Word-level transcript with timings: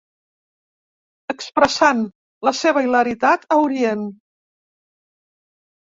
Expressant 1.33 2.01
la 2.49 2.55
seva 2.61 2.85
hilaritat 2.87 3.47
a 3.57 3.61
Orient. 3.67 4.09